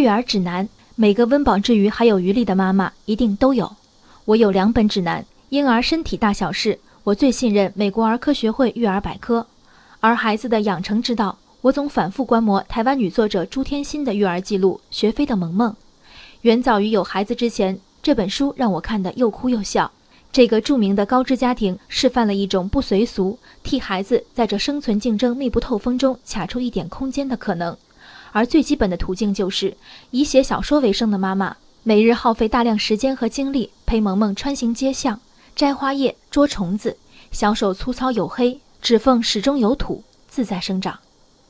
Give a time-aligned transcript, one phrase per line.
[0.00, 3.76] 育儿指南，每个温饱之余还有余力的妈妈一定都有。
[4.24, 9.44] 我有两本指南，婴儿身体大小事，我最信任美国儿科学会育儿百科；
[10.00, 15.70] 而孩子的养成之道，我总反复观摩台湾女作者朱天心的育儿记录《学飞的萌萌》。
[16.42, 19.92] 远早于有孩子之前，这本书让我看得又哭又笑。
[20.32, 27.76] 这个著名的高知家庭示范了一种不随俗，替孩子在这生存竞争密不透风中卡出一点空间的可能。
[28.32, 29.76] 而最基本的途径就是
[30.10, 35.20] 以写小说为生的妈妈，每日耗费大量时间和精力陪萌萌穿行街巷、
[35.56, 36.96] 摘花叶、捉虫子，
[37.32, 40.98] 小手粗糙黝黑，指缝始终有土，自在生长。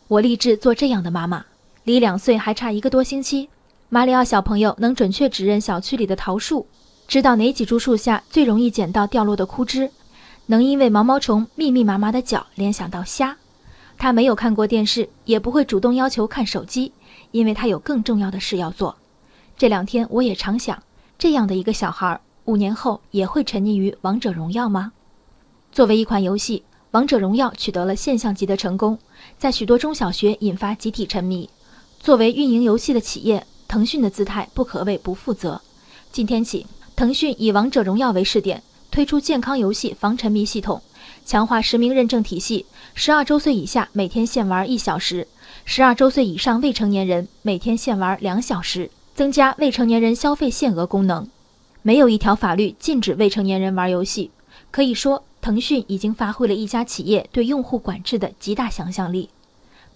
[0.08, 1.44] 我立志做这样的妈妈。
[1.84, 3.48] 离两岁还差一个多星期，
[3.88, 6.66] 马里奥小朋友能准确指认小区里的桃树。
[7.08, 9.90] 知道哪几株树下最容易捡到掉落的枯枝，
[10.46, 13.36] 能因为毛毛虫密密麻麻的脚联想到虾。
[14.00, 16.90] 他没有看过电视，也不会主动要求看手机，
[17.32, 18.96] 因为他有更重要的事要做。
[19.58, 20.82] 这两天我也常想，
[21.18, 24.92] 这样的一个小孩，五年后也会沉溺于王者荣耀吗？
[25.70, 28.98] 作为一款游戏，王者荣耀取得了现象级的成功，
[29.36, 31.50] 在许多中小学引发集体沉迷。
[32.00, 35.60] 作为运营游戏的企业，腾讯的姿态不可谓不负责。
[36.10, 36.66] 今天起。
[36.96, 40.82] 腾讯以《王者荣耀》为试点，推出健康游戏防沉迷系统，
[41.24, 42.66] 强化实名认证体系。
[42.94, 45.26] 十二周岁以下每天限玩一小时，
[45.64, 48.90] 十二周岁以上未成年人每天限玩两小时。
[49.14, 51.28] 增加未成年人消费限额功能。
[51.82, 54.30] 没有一条法律禁止未成年人玩游戏。
[54.70, 59.28] 可以说，腾讯已经发挥了一家企业对用户管制的极大想象力。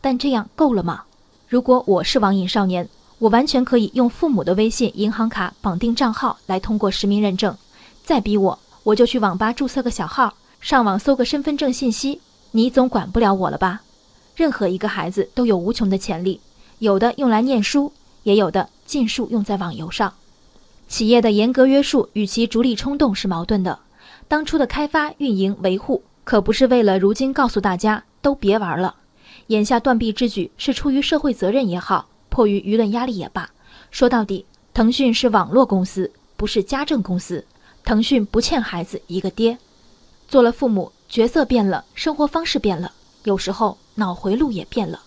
[0.00, 1.04] 但这样够了吗？
[1.48, 2.88] 如果我是网瘾少年。
[3.20, 7.56] 我完全可以用父母的微信银行卡绑定账号来通过实名认证，
[8.02, 12.18] 再逼我，我就去网吧注册个小号，上网搜个身份证信息。
[12.50, 13.82] 你总管不了我了吧？
[14.34, 16.40] 任何一个孩子都有无穷的潜力，
[16.78, 20.14] 有的用来念书，也有的尽数用在网游上。
[20.88, 23.78] 企业的严格约束与其逐利冲动是矛盾的。
[24.26, 28.94] 当初的开发、运营、维护可不是为了如今告诉大家都别玩了。
[29.48, 32.08] 眼下断臂之举是出于社会责任也好。
[32.30, 33.50] 迫于舆论压力也罢，
[33.90, 37.44] 说到底，腾讯是网络公司，不是家政公司。
[37.84, 39.58] 腾讯不欠孩子一个爹。
[40.34, 42.90] 做了父母，角色变了，生活方式变了，
[43.22, 45.00] 有时候脑回路也变了。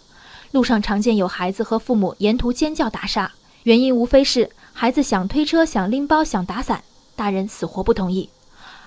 [0.52, 3.30] 路上常见有孩子和父母沿途尖叫打杀，
[3.64, 6.82] 原因无非是孩子想推车、想拎包、想打伞，
[7.18, 8.30] 大人死活不同意。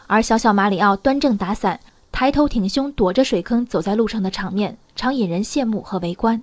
[0.07, 1.79] 而小小马里奥端正打伞，
[2.11, 6.43] 抬头挺胸躲着水坑走在路上的场面，常引人羡慕和围观。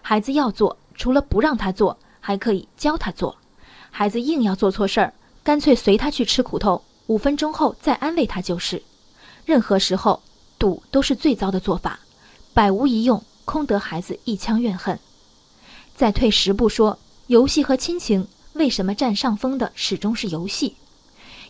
[0.00, 0.78] 孩子要做。
[0.94, 3.36] 除了不让他做，还可以教他做。
[3.90, 5.12] 孩子硬要做错事儿，
[5.44, 8.82] 干脆随他去吃苦头，五分钟后再安慰他就是。
[9.46, 10.20] 任何时候，
[10.58, 12.00] 赌都是最糟的做法，
[12.52, 14.98] 百无一用，空得孩子一腔怨恨。
[15.94, 16.98] 再退十步说，
[17.28, 20.74] 游戏和亲情为什么占上风的始终是游戏？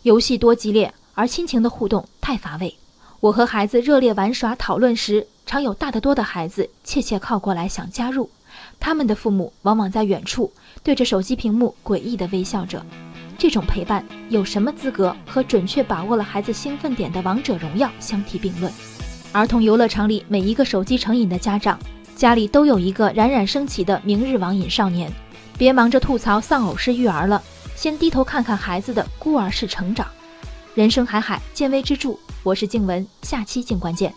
[0.02, 2.76] 游戏多激烈，而亲情的互动太乏味。
[3.20, 8.28] 我和孩子热烈玩耍讨论时，常有大得多的孩子怯怯靠过来想加入。
[8.78, 10.52] 他们的父母往往在远处
[10.82, 12.84] 对着手机屏幕诡异地微笑着，
[13.38, 18.72] 这种陪伴有什么资格和准确把握了孩子兴奋点的王者荣耀相提并论？
[19.32, 21.78] 儿童游乐场里每一个手机成瘾的家长，
[22.14, 25.12] 家里都有一个冉冉升起的明日网瘾少年。
[25.58, 27.42] 别忙着吐槽丧偶式育儿了，
[27.74, 30.06] 先低头看看孩子的孤儿式成长。
[30.74, 32.14] 人生海海，见微知著。
[32.42, 34.12] 我是静文，下期静观见。